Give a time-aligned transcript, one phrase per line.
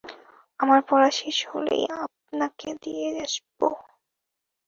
[0.59, 3.59] আমার পড়া শেষ হলেই আপনাকে দিয়ে আসব।